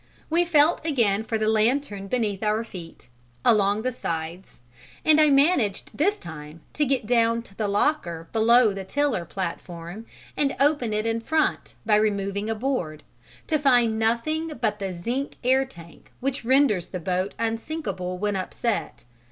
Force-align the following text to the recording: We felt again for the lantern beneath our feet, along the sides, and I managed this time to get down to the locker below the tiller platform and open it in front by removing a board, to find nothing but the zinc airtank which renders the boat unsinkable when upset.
We 0.31 0.45
felt 0.45 0.83
again 0.83 1.23
for 1.23 1.37
the 1.37 1.47
lantern 1.47 2.07
beneath 2.07 2.41
our 2.41 2.63
feet, 2.63 3.07
along 3.45 3.83
the 3.83 3.91
sides, 3.91 4.59
and 5.05 5.21
I 5.21 5.29
managed 5.29 5.91
this 5.93 6.17
time 6.17 6.61
to 6.73 6.85
get 6.85 7.05
down 7.05 7.43
to 7.43 7.55
the 7.55 7.67
locker 7.67 8.27
below 8.33 8.73
the 8.73 8.83
tiller 8.83 9.25
platform 9.25 10.07
and 10.35 10.55
open 10.59 10.91
it 10.91 11.05
in 11.05 11.21
front 11.21 11.75
by 11.85 11.97
removing 11.97 12.49
a 12.49 12.55
board, 12.55 13.03
to 13.45 13.59
find 13.59 13.99
nothing 13.99 14.47
but 14.59 14.79
the 14.79 14.91
zinc 14.91 15.35
airtank 15.43 16.07
which 16.19 16.43
renders 16.43 16.87
the 16.87 16.99
boat 16.99 17.35
unsinkable 17.37 18.17
when 18.17 18.35
upset. 18.35 19.05